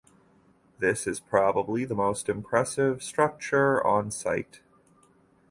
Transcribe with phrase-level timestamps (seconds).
[0.79, 4.61] This is probably the most impressive structure on site.